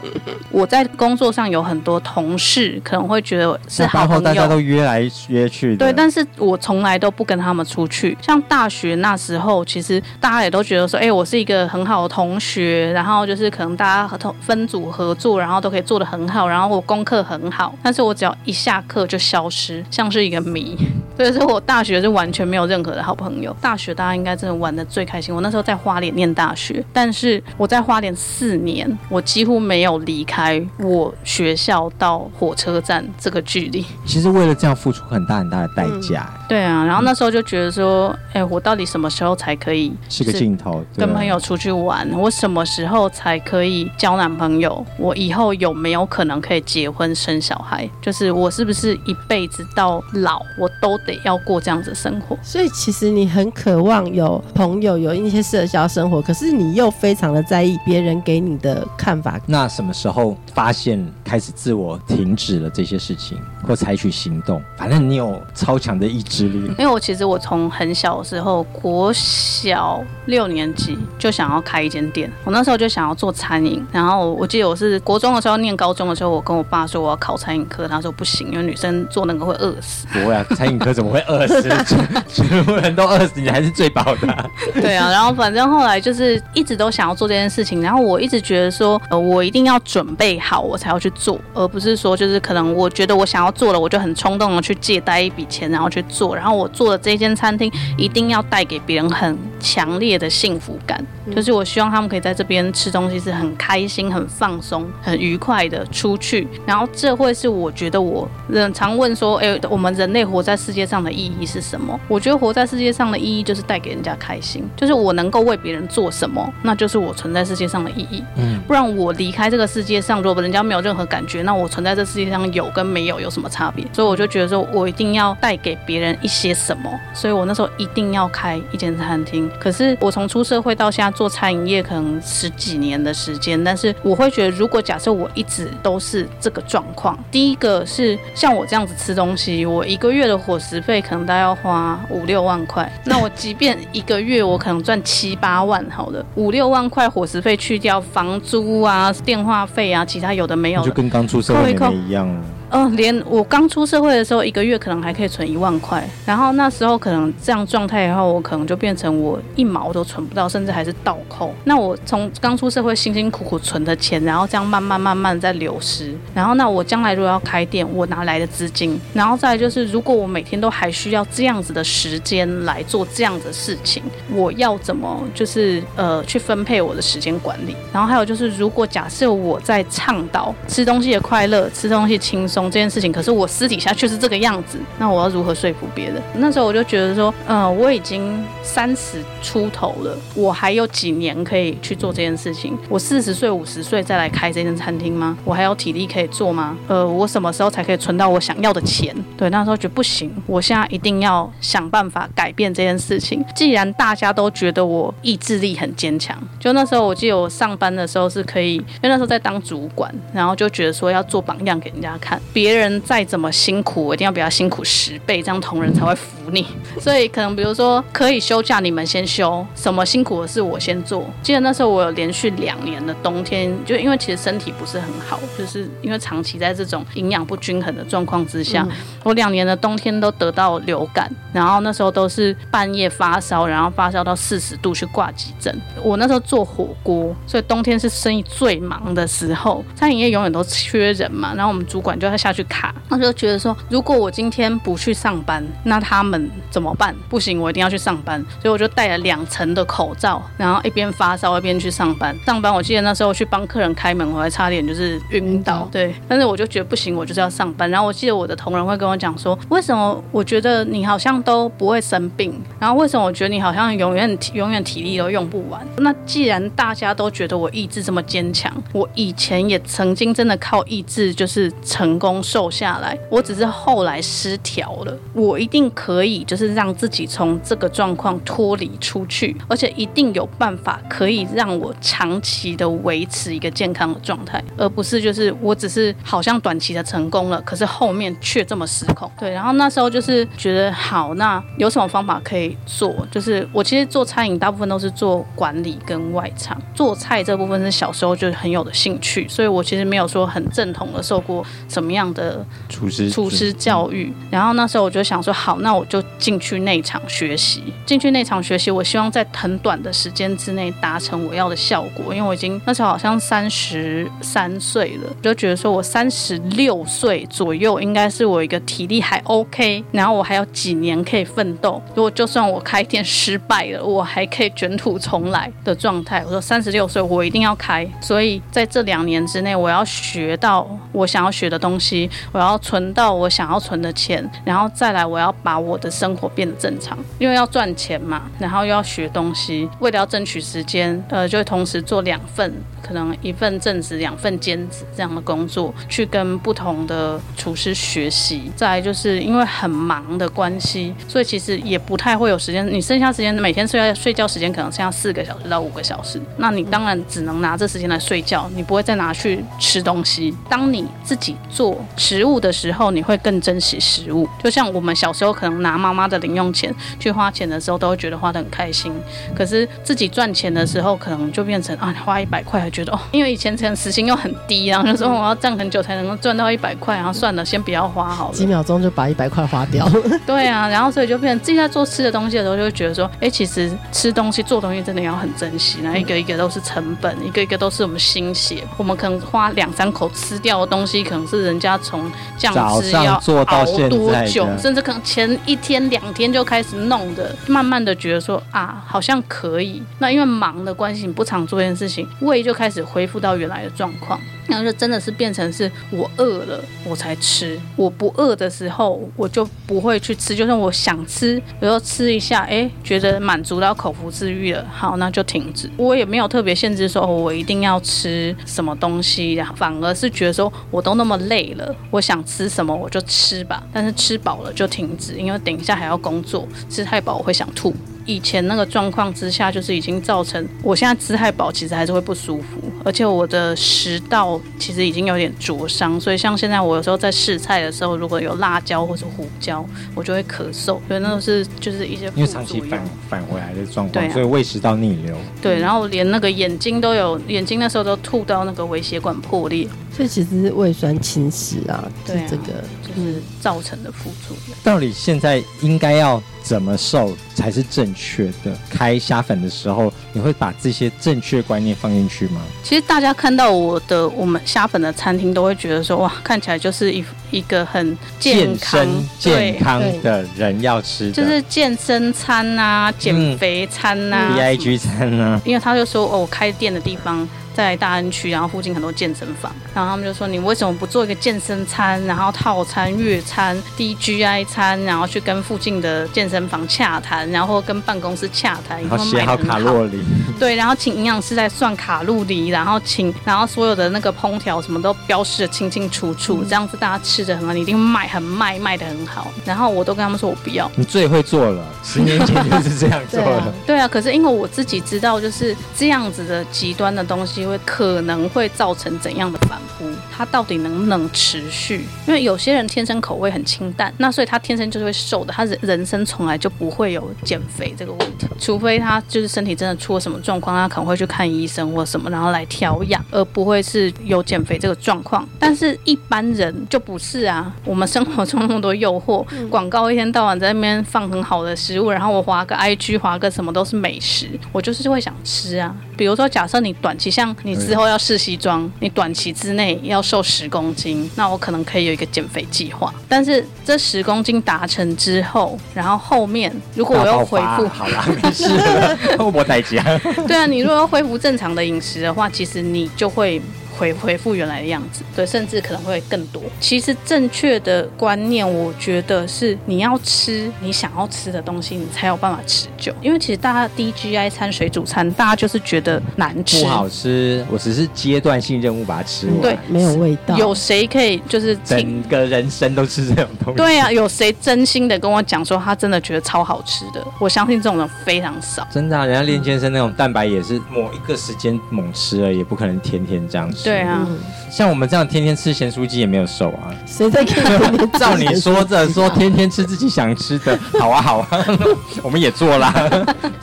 [0.50, 5.76] 我在工作上有很多同事可能会觉得是好朋友，大家都约来约去。
[5.76, 8.16] 对，但是我从来都不跟他们出去。
[8.20, 19.55] 像大学那时候，其实大家也都觉得说，哎，我是一个很好的同学，然后就是可能大家合同分组合作，然后都可以做得很好，然后我功课很好，但是我只要一下课就消失，
[19.90, 20.76] 像是一个谜。
[21.16, 23.54] 所以说我大学是完全没有任何的好朋友。
[23.58, 25.34] 大学大家应该真的玩的最开心。
[25.34, 33.82] 我那时候在花莲念大学，但是我在花莲四年，我几乎没有离开我学校到火车站这个距离。
[34.04, 36.30] 其实为了这样付出很大很大的代价。
[36.30, 40.84] 嗯、对啊，然后那时候就觉得说，哎、欸，我到底什么时候才可以是个尽头？
[40.98, 44.84] 跟朋友出去玩，我什么时候才可以交男朋友？
[44.98, 47.88] 我以后有没有可能可以结婚生小孩？
[48.02, 59.40] 就是我是不是一辈子到老我都得要过这样子的生活，所以其实你很渴望有朋友，有一些社交生活，可是你又非常的在意别人给你的看法。
[59.46, 64.62] 那什么时候发现开始自我停止了这些事情，或采取行动？
[64.76, 66.58] 反正你有超强的意志力。
[66.78, 73.84] 因为我其实我从很小的时候，国小六年级就想要开一间店，我那时候就想要做餐饮。
[73.92, 80.06] 然后我记得我是国中的时候念高中的时候，我跟我爸说我要考餐饮科，他说不行，因为女生做那个会饿死。
[80.12, 81.68] 不会啊，餐饮科怎么会饿死？
[82.28, 84.46] 全部人都饿死，你还是最饱的啊。
[84.74, 111.98] 对啊，然后反正后来就是一直都想要做这件事情，然后我一直觉得说，呃，我一定要准备好我才要去做，而不是说就是可能我觉得我想要做了，我就很冲动的去借贷一笔钱然后去做，然后我做的这间餐厅一定要带给别人很强烈的幸福感，就是我希望他们可以在这边吃东西是很开心、很放松、很愉快的出去，然后这会是我觉得我人常问说，哎，我们人类活在世界上的意义是什么？
[112.06, 118.22] 我觉得活在世界上的意义就是带给人家开心，就是我能够为别人做什么，那就是我存在世界上的意义。
[118.36, 123.84] 嗯，不然我离开这个世界上，如果人家没有任何感觉，那我存在这世界上有跟没有有什么差别？
[123.92, 129.50] 所以我就觉得说我一定要带给别人一些什么，所以我那时候一定要开一间餐厅。
[129.58, 152.28] 可是我从出社会到现在做餐饮业，可能十几年的时间，但是我会觉得，如果假设我一直都是这个状况，第一个是像我这样子吃东西，我一个月的伙食费可能大概要花五六万块，那我即便一个月我可能赚七八万，好的，五六万块伙食费去掉房租啊、电话费啊，其他有的没有的，就跟刚出社会一样。
[152.70, 161.54] 嗯、连我刚出社会的时候，一个月可能还可以存一万块，然后那时候可能这样状态以后，我可能就变成我一毛都存不到，甚至还是倒扣。
[161.64, 169.00] 那我从刚出社会辛辛苦苦存的钱，然后这样慢慢慢慢在流失，然后那我将来如果要开店，我哪来的资金？
[169.14, 174.02] 然后再就是，如果我每天都还需要这样子的时间来做这样的事情，
[174.32, 177.76] 我要怎么就是呃去分配我的时间管理？
[177.92, 182.55] 然后还有就是，如果假设我在倡导吃东西的快乐，吃东西轻松。
[182.64, 186.22] 这件事情，可是我私底下却是这个样子，那我要如何说服别人？
[186.36, 192.76] 那时候我就觉得说，嗯、我已经三十出头了，我还有几年可以去做这件事情。
[192.88, 195.36] 我四十岁、五十岁再来开这间餐厅吗？
[195.44, 196.76] 我还有体力可以做吗？
[196.88, 199.14] 呃，我什么时候才可以存到我想要的钱？
[199.36, 203.44] 对，那时候觉得不行，我现在一定要想办法改变这件事情。
[203.54, 212.40] 既然大家都觉得我意志力很坚强，就那时候我记得我上班的时候是可以，因为那时候在当主管，然后就觉得说要做榜样给人家看。
[212.52, 216.66] 别人再怎么辛苦，我一定要比他辛苦十倍，这样同仁才会服你。
[216.98, 221.28] 所以可能比如说可以休假，你们先休，什么辛苦的事我先做。
[221.42, 235.78] 记得那时候我有连续两年的冬天，就因为其实身体不是很好，就是因为长期在这种营养不均衡的状况之下，嗯、我两年的冬天都得到流感，然后那时候都是半夜发烧，然后发烧到四十度去挂急诊。
[236.02, 247.16] 我那时候做火锅，所以冬天是生意最忙的时候，餐饮业永远都缺人嘛，然后我们主管就要下去卡，那就觉得说，如果我今天不去上班，那他们怎么办？
[247.30, 252.36] 不行，我一定要去上班，所以我就戴了两层的口罩，然后一边发烧一边去上班。
[252.44, 255.88] 上班，我记得那时候去帮客人开门，我还差点就是晕倒。
[255.90, 257.88] 对，但是我就觉得不行，我就是要上班。
[257.88, 262.52] 然后我记得我的同仁会跟我讲说，为什么我觉得你好像都不会生病？
[262.78, 265.80] 然后为什么我觉得你好像永远永远体力都用不完？
[265.98, 275.16] 那既然大家都觉得我意志这么坚强，我以前也曾经真的靠意志就是成功瘦下来，我只是后来失调了。
[275.32, 289.30] 我一定可以，就是让自己从这个状况脱离出去，而且一定有办法可以让我长期的维持一个健康的状态，而不是就是我只是好像短期的成功了，可是后面却这么失控。
[289.38, 293.14] 对，然后那时候就是觉得好，那有什么方法可以做？
[293.30, 304.32] 就是我其实做餐饮大部分都是做管理跟外场，做菜这部分是小时候就很有的兴趣，所以我其实没有说很正统的受过什么样的厨师厨师教育。
[304.50, 322.00] 然后那时候我就想说，好，那我就进去内场学习，进去内场学习，我希望在很短的时间之内达成我要的效果，因为我已经那时候好像三十三岁了，就觉得说我三十六岁左右应该是我一个体力还 OK，然后我还有几年可以奋斗。
[322.14, 326.42] 如果就算我开店失败了，我还可以卷土重来的状态。
[326.44, 332.05] 我说三十六岁我一定要开，所以在这两年之内，我要学到我想要学的东西，
[332.52, 342.72] 我要存到我想要存的钱，然后再来我要把我的生活变得正常，因为要赚钱嘛，然后又要学东西，为了要争取时间，呃，就会同时做两份。
[343.06, 348.68] 可能一份正职，两份兼职这样的工作，去跟不同的厨师学习。
[348.74, 352.84] 再来就是因为很忙的关系，所以其实也不太会有时间。
[352.92, 360.52] 你剩下时间每天睡觉睡觉时间可能剩下四个小时到五个小时，那你当然只能拿这时间来睡觉，你不会再拿去吃东西。
[360.68, 364.48] 当你自己做食物的时候，你会更珍惜食物。
[364.64, 369.12] 就像我们小时候可能拿妈妈的零用钱去花钱的时候，都会觉得花得很开心。
[369.54, 372.90] 可是自己赚钱的时候，可能就变成啊，你花一百块还。
[372.96, 380.08] 觉得哦，因为以前可能时薪又很低，然后就说我要赚很久才能够赚到一百块，然后算了，先不要花好了，几秒钟就把一百块花掉。
[380.46, 388.82] 对啊，然后所以就变成自己在做吃的东西的时候，就会觉得说，哎，其实吃东西做东西真的要很珍惜，然后一个一个都是成本，一个一个都是我们心血。
[388.96, 392.72] 我们可能花两三口吃掉的东西，可能是人家从酱
[393.02, 400.00] 汁要做到多久，甚至可能前一天两天就开始弄的，慢慢的觉得说啊，好像可以。
[400.20, 402.76] 那因为忙的关系，你不常做这件事情，胃就。
[402.76, 415.90] 开始恢复到原来的状况，然后就真的是变成是我饿了我才吃，我不饿的时候我就不会去吃，就算我想吃，比如说吃一下，哎，觉得满足到口腹之欲了，好，那就停止。
[415.96, 427.94] 我也没有特别限制说我一定要吃什么东西，然后反而是觉得说我都那么累了，我想吃什么我就吃吧，但是吃饱了就停止，因为等一下还要工作，吃太饱我会想吐。
[428.26, 439.84] 以前那个状况之下，就是已经造成我现在吃太饱，其实还是会不舒服，而且我的食道其实已经有点灼伤，所以像现在我有时候在试菜的时候，如果有辣椒或者胡椒，
[440.14, 445.36] 我就会咳嗽，所以那都是就是一些因为长期返返回来的状况，所以胃食道逆流。
[445.62, 454.76] 对，然后连那个眼睛都有，眼睛那时候都吐到那个微血管破裂，所以其实是胃酸侵蚀啊，对这个就是造成的副作用。
[454.82, 458.76] 到底现在应该要怎么瘦才是正确的？
[458.90, 462.60] 开虾粉的时候，你会把这些正确观念放进去吗？
[462.82, 469.06] 其实大家看到我的我们虾粉的餐厅，都会觉得说，哇，看起来就是一一个很健康、
[469.38, 475.60] 健康的人要吃的，就是健身餐啊，减肥餐啊，B I G 餐啊。
[475.64, 477.48] 因为他就说，哦，我开店的地方。
[477.76, 490.24] 在大安区，然后附近很多健身房，然后他们就说：“你为什么不做一个健身餐，然后套餐、月餐、DGI 餐，然后去跟附近的健身房洽谈，然后跟办公室洽谈，然后写好卡路里，
[490.58, 499.48] 对，然后请营养师来算卡路里，然后请，然后所有的那个烹调什么都标示的清清楚楚，这样子大家吃的很好，你一定卖很卖，卖的很好。
[499.66, 504.08] 然后我都跟他们说我不要，你最会做了，十年前就是这样 做的，对啊。
[504.08, 507.65] 可是因为我自己知道，就是这样子的极端的东西。
[507.68, 510.04] 会可能会造成怎样的反扑？
[510.30, 512.04] 它到底能不能持续？
[512.26, 525.46] 因为有些人天生口味很清淡，那所以他天生就是会瘦的，他人人生从来就不会有减肥这个问题，除非他就是身体真的出了什么状况，他可能会去看医生或什么，然后来调养，而不会是有减肥这个状况。
[525.58, 535.94] 但是一般人就不是啊，我们生活中那么多诱惑，广告一天到晚在那边放很好的食物，然后我划个 IG，划个什么都是美食，我就是会想吃啊。
[536.16, 543.12] 比如说，假设你短期像你之后要试西装，你短期之内要瘦十公斤，那我可能可以有一个减肥计划。
[543.28, 549.18] 但是这十公斤达成之后，然后后面如果我要恢复，好啦，没事了，
[549.52, 550.02] 我代价。
[550.46, 553.60] 对啊，你如果要恢复正常的饮食的话，其实你就会。
[553.98, 556.62] 回回复原来的样子，对，甚至可能会更多。
[556.80, 563.14] 其实正确的观念，我觉得是你要吃你想要吃的东西，你才有办法持久。
[563.22, 567.64] 因为其实大家低 GI 餐、水煮餐，大家就是觉得难吃、不好吃。
[567.70, 570.56] 我只是阶段性任务把它吃完，对，没有味道。
[570.56, 573.76] 有谁可以就是整个人生都吃这种东西？
[573.76, 577.26] 对啊，有谁真心的跟我讲说他真的觉得超好吃的？
[577.38, 578.86] 我相信这种人非常少。
[578.90, 583.85] 真的、啊，人家练健身那种蛋白也是某一个时间猛吃了，也不可能天天这样吃。
[583.86, 584.26] 对啊，
[584.68, 586.90] 像我们这样天天吃咸酥鸡也没有瘦啊。
[587.06, 587.96] 谁在看？
[588.18, 591.48] 照你说着说天天吃自己想吃的，好啊好啊，
[592.20, 592.92] 我们也做啦。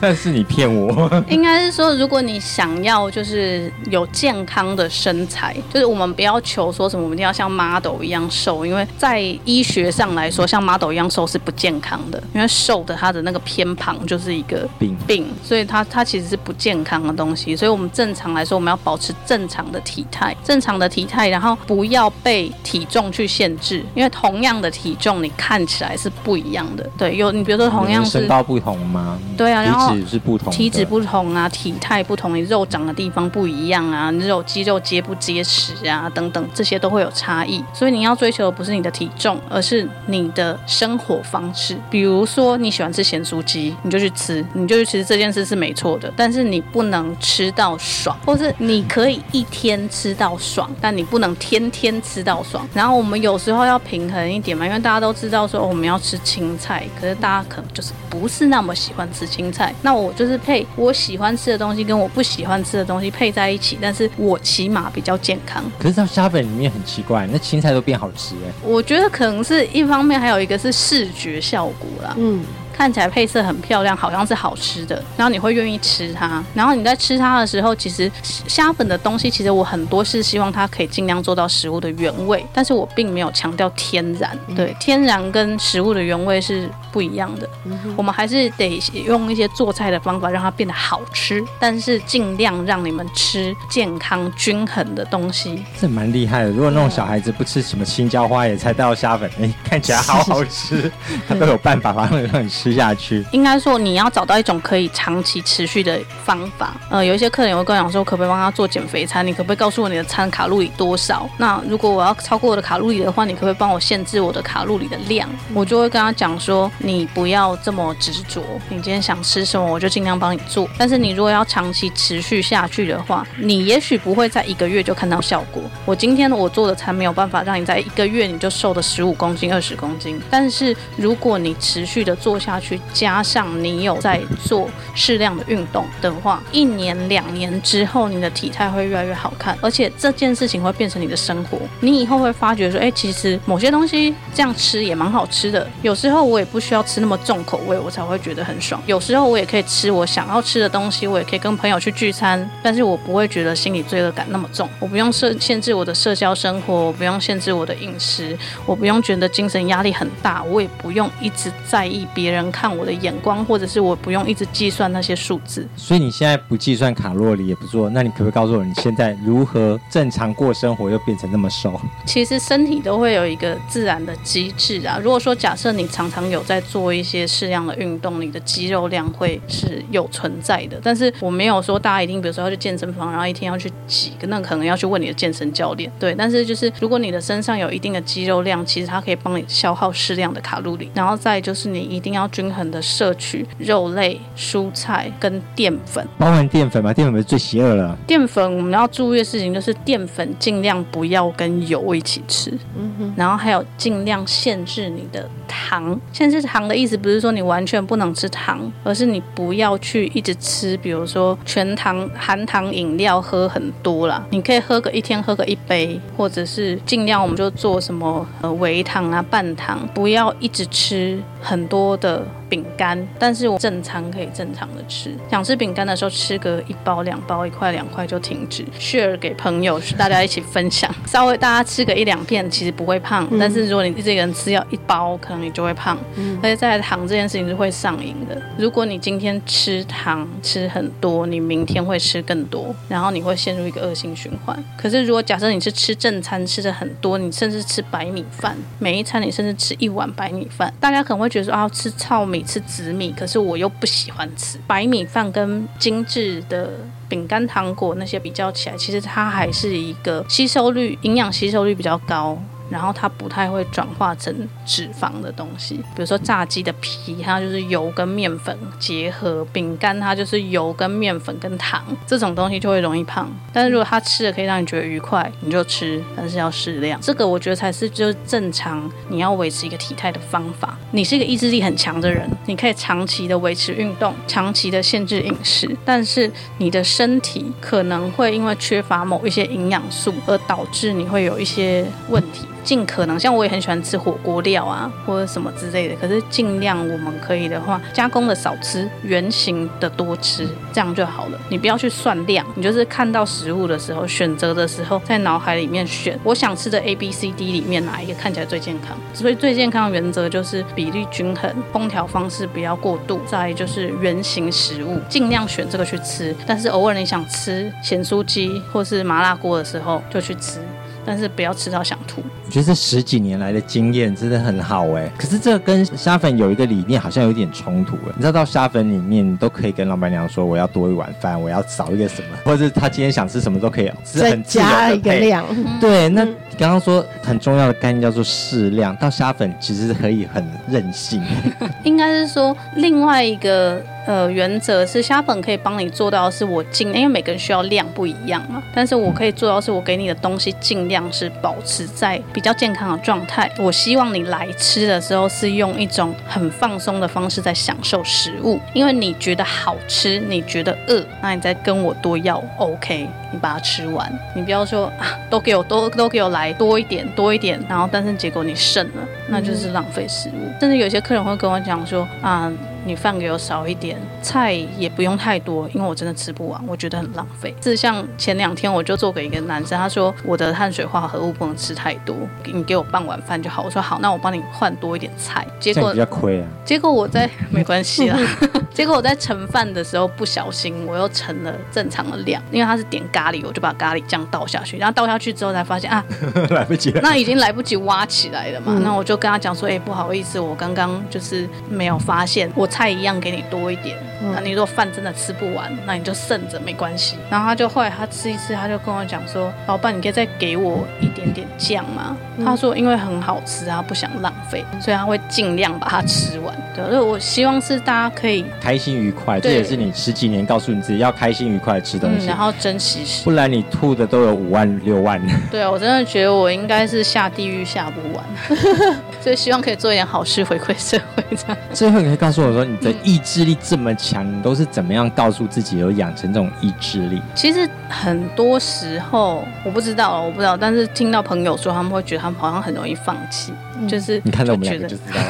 [0.00, 1.22] 但是你骗我。
[1.28, 17.54] 应该是说，如果你想要就是有健康的身材，就是我们不要求说什么我们一定要像 model 一样瘦，因为在医学上来说，像 model 一样瘦是不健康的，因为瘦的它的那个偏旁就是一个病病，所以它它其实是不健康的东西。
[17.54, 26.88] 所以我们正常来说，我们要保持正常的体态，正常的体态，然后不要被体重去限制，因为同样的体重，你看起来是不一样的。
[26.96, 29.18] 对，有你比如说同样是身高不同吗？
[29.36, 37.64] 对啊，然后体脂是不同，体脂不同啊，体态不同，你肉长的地方不一样啊，你肉肌肉结不结实啊，等等，这些都会有差异。
[37.72, 41.76] 所以你要追求的不是你的体重，而是你的生活方式。
[41.90, 46.12] 比如说你喜欢吃咸酥鸡，你就去吃，你就去吃，这件事是没错的。
[46.16, 52.68] 但是你不能吃到爽，或是你可以一天吃到爽，但你不能天天吃到爽。
[52.74, 59.72] 然后我们有时候要平衡一点嘛，因为大家都知道说我们要吃青菜，可是大家可能就是不是那么喜欢吃青菜。
[59.82, 65.62] 那我就是配我喜欢吃的东西跟我不喜欢吃的东西配在一起，但是我起码比较健康。
[65.78, 68.52] 可是到虾粉里面很奇怪，那青菜都变好吃哎。
[68.64, 72.14] 我觉得可能是一方面，还有一个是视觉效果啦。
[72.18, 72.42] 嗯。
[72.76, 76.42] 看起来配色很漂亮，好像是好吃的，然后你会愿意吃它。
[76.54, 84.36] 然后你在吃它的时候，其实虾粉的东西，其实我很多是希望它可以尽量做到食物的原味，但是我并没有强调天然。
[84.56, 87.48] 对，天然跟食物的原味是不一样的。
[87.96, 95.64] 我们还是得用一些做菜的方法让它变得好吃，但是尽量让你们吃健康均衡的东西。
[95.80, 96.50] 这蛮厉害的。
[96.50, 100.90] 如果那种小孩子不吃什么青椒花椰菜，带到虾粉，哎，看起来好好吃，
[101.28, 102.74] 他都有办法把它让你吃。
[102.74, 106.74] 下去，应该说你要找到一种可以长期持续的方法。
[106.90, 109.24] 呃，有一些客人会跟我讲说，可不可以帮他做减肥餐？
[109.24, 111.30] 你可不可以告诉我你的餐卡路里多少？
[111.38, 115.28] 那如果我要超过我的卡路里的话，你可不可以帮我限制我的卡路里的量？
[115.54, 120.68] 我就会跟他讲说，你不要这么执着，你今天想吃什么，我就尽量帮你做。
[120.76, 125.62] 但是你如果要长期持续下去的话，你也许不会在一个月就看到效果。
[125.84, 130.20] 我今天我做的餐没有办法让你在一个月你就瘦了十五公斤、二十公斤。
[130.28, 141.58] 但是如果你持续的做下，去加上你有在做适量的运动的话，一年两年之后，你的体态会越来越好看，而且这件事情会变成你的生活。
[141.80, 145.68] 你以后会发觉说，哎，其实某些东西这样吃也蛮好吃的。
[145.82, 148.82] 有时候我也不需要吃那么重口味，我才会觉得很爽。
[148.86, 154.68] 有时候我也可以吃我想要吃的东西，我也可以跟朋友去聚餐，但是我不会觉得心理罪恶感那么重。
[154.78, 158.36] 我不用设限制我的社交生活，我不用限制我的饮食，
[158.66, 162.43] 我不用觉得精神压力很大，我也不用一直在意别人。
[162.50, 165.66] 看我的眼光，或者是我不用一直计算那些数字。
[165.76, 171.80] 所以你现在不计算卡路里也不做，那你可不可以告诉我，你现在如何正常过生活又变成那么瘦？
[172.04, 174.98] 其实身体都会有一个自然的机制啊。
[175.02, 180.78] 如果说假设你常常有在做一些适量的运动，你的肌肉量会是有存在的。
[180.82, 185.90] 但是我没有说大家一定，比如说要去健身房，然后一天要去几个，那可能要去问你的健身教练。
[185.98, 190.90] 对，但是就是如果你的身上有一定的肌肉量，其实它可以帮你消耗适量的卡路里。
[190.94, 192.24] 然后再就是你一定要。
[192.34, 196.04] 均衡的摄取肉类、蔬菜跟淀粉。
[196.18, 196.92] 包含淀粉吗？
[196.92, 197.96] 淀粉不是最邪恶了。
[198.08, 202.50] 淀粉我们要注意的事情就是淀粉尽量不要跟油一起吃。
[202.76, 203.14] 嗯哼。
[203.16, 205.98] 然后还有尽量限制你的糖。
[206.12, 214.26] 限制糖的意思不是说你完全不能吃糖，而是你不要去一直吃，比如说全糖、含糖饮料喝很多啦。
[214.30, 222.23] 你可以喝个一天喝个一杯，或者是尽量我们就做什么呃微糖啊、半糖，不要一直吃很多的。
[222.24, 222.43] Girl.
[222.54, 225.12] 饼干，但是我正餐可以正常的吃。
[225.28, 228.64] 想吃饼干的时候，吃个一包、两包，一块、两块就停止。
[228.78, 230.88] share 给朋友，是大家一起分享。
[231.04, 233.26] 稍微大家吃个一两片，其实不会胖。
[233.32, 235.98] 嗯、但是如果你这个人吃要一包，可能你就会胖。
[236.14, 238.40] 嗯、而且在糖这件事情是会上瘾的。
[238.56, 244.56] 如果你今天吃糖吃很多，你明天会吃更多，然后你会陷入一个恶性循环。
[244.76, 252.43] 可是如果假设你是吃正餐吃的很多，你甚至吃白米饭，每一餐你甚至吃一碗白米饭，大家可能会觉得说啊，吃糙米。
[252.44, 256.70] 吃紫米，可是我又不喜欢吃白米饭，跟精致的
[257.08, 262.38] 饼干、糖果那些比较起来，其实它还是一个吸收率、营养吸收率比较高。
[262.74, 264.34] 然后它不太会转化成
[264.66, 273.30] 脂肪的东西，比如说炸鸡的皮，它就是油跟面粉结合；饼干它就是油跟面粉跟糖，这种东西就会容易胖。
[273.52, 277.00] 但是如果它吃了可以让你觉得愉快，你就吃，但是要适量。
[277.00, 280.76] 这个我觉得才是就是正常你要维持一个体态的方法。
[280.90, 292.46] 你是一个意志力很强的人，你可以长期的维持运动，长期的限制饮食，但是你的身体可能会因为缺乏某一些营养素而导致你会有一些问题。
[292.64, 295.94] 尽可能，像我也很喜欢吃火锅料啊，或者什么之类的。
[295.96, 301.38] 可是尽量我们可以的话，加工的少吃，原型的多吃，这样就好了。
[301.50, 308.96] 你不要去算量，你就是看到食物的时候，选择的时候，在脑海里面选我想吃的 A、B、C、D 里面哪一个看起来最健康。
[309.12, 316.34] 所以最健康的原则就是比例均衡，烹调方式不要过度，再就是原型食物，尽量选这个去吃。
[316.46, 320.60] 但是偶尔你想吃咸酥鸡或是麻辣锅的时候，就去吃。
[321.06, 322.22] 但是不要吃到想吐。
[322.54, 325.10] 我觉得这十几年来的经验真的很好哎。
[325.18, 328.12] 可是这跟虾粉有一个理念好像有点冲突哎。
[328.14, 335.44] 你知道到虾粉里面，你都可以跟老板娘说我要多一碗饭，我要少一个什么，或者是他今天想吃什么都可以，是很加一个量。
[335.80, 341.20] 对，那你刚刚说很重要的概念叫做适量，到虾粉其实是可以很任性。
[341.82, 343.82] 应该是说另外一个。
[344.06, 348.62] 呃，原则是虾粉可以帮你做到，是我尽，因为每个人需要量不一样嘛。
[348.74, 353.50] 但是我可以做到，是我给你的东西尽量是保持在比较健康的状态。
[353.58, 364.12] 我希望你来吃的时候是用一种很放松的方式在享受食物，因为你觉得好吃，你觉得饿，那你再跟我多要，OK，你把它吃完。
[364.34, 370.52] 你不要说啊，都给我多，都给我来多一点，多一点，然后但是结果你剩了，那就是浪费食物。
[370.60, 372.52] 甚至有些客人会跟我讲说啊。
[372.84, 377.54] 你饭给我少一点，菜也不用太多，因为我真的吃不完，我觉得很浪费。
[377.62, 382.14] 是像前两天我就做给一个男生，他说我的碳水化合物不能吃太多，
[382.44, 383.62] 你给我半碗饭就好。
[383.62, 385.46] 我说好，那我帮你换多一点菜。
[385.72, 386.46] 结果比较亏啊。
[386.64, 388.18] 结果我在没关系啦。
[388.74, 396.04] 结果我在盛饭的时候不小心，我又盛了正常的量，因为他是点咖喱，我就把咖喱酱倒下去，然后倒下去之后才发现啊，
[396.50, 398.76] 来不及了，那已经来不及挖起来了嘛。
[398.82, 402.68] 那、嗯、我就跟他讲说，哎、欸，不好意思，我刚刚就是没有发现我。
[402.74, 403.96] 菜一样给你多一点，
[404.32, 407.16] 那你如果饭真的吃不完，那你就剩着没关系。
[407.28, 425.20] 然后他就后来他吃一吃，他就跟我讲说：“老板，你可以再给我一点点酱吗？”嗯、他说：“因为很好吃啊，不想浪费，所以他会尽量把它吃完。”对，所以我希望是大家可以开心愉快，这也是你十几年告诉你自己要开心愉快吃东西，嗯、然后珍惜食，不然你吐的都有五万六万。
[425.50, 428.24] 对啊，我真的觉得我应该是下地狱下不完，
[429.24, 431.24] 所以希望可以做一点好事回馈社会。
[431.34, 432.62] 这样最后你可以告诉我说。
[432.62, 437.22] 你的意志力这么强，你都是怎么样告诉自己有养成这种意志力？
[437.34, 445.20] 其实很多时候我不知道，我不知道，但是听到朋友说，他们会觉得他们好像很容易放弃，嗯、就是你看到我们两个就知道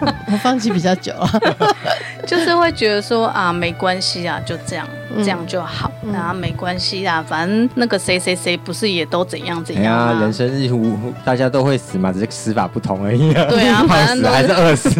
[0.00, 1.30] 了， 我放弃比较久啊，
[2.26, 4.86] 就是会觉得说啊，没关系啊，就这样。
[5.18, 10.12] 这样就好，那、嗯、没关系啊，反正那个谁谁谁不是也都怎样怎样吗？
[10.12, 13.32] 啊、人生日无大家都会死嘛，只是死法不同而已。
[13.32, 14.90] 对啊， 反正还是饿死。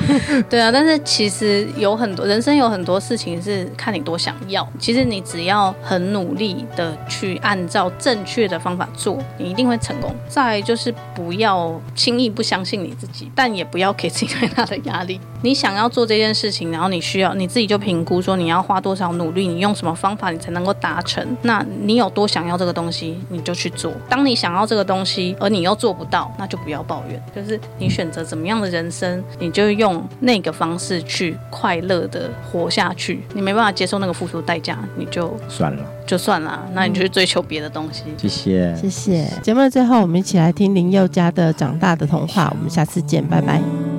[0.50, 4.68] 对啊，但是其实有很多人生有很多事情是看你多想要。
[4.78, 10.14] 其实你只要很努力的去按照正确的方法做，你一定会成功。
[10.28, 15.20] 再来就是不要轻易不相信你自己，但也不要给自己太大的的压力。
[15.42, 21.24] 你想要做这件事情，然后你需要你自己就评估说你要花多少努力，你用什么方法你才能够达成。
[21.42, 23.92] 那你有多想要这个东西，你就去做。
[24.08, 27.22] 当你想要这个东西，而你又做不到，那就不要抱怨。
[27.34, 33.22] 就是你选择怎么样的人生，你就用那个方式去快乐的活下去。
[33.34, 36.64] 你没办法接受那个付出代价，你就算了，就算了。
[36.72, 38.04] 那你就去追求别的东西。
[38.16, 39.28] 谢谢，谢谢。
[39.42, 42.46] 节目的最后，我们一起来听林宥嘉的《长大的童话》。
[42.50, 43.91] 我们下次见，拜拜。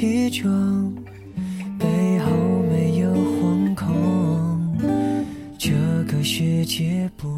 [0.00, 0.94] 起床，
[1.78, 1.86] 背
[2.20, 2.30] 后
[2.70, 4.78] 没有惶恐，
[5.58, 5.74] 这
[6.04, 7.28] 个世界不。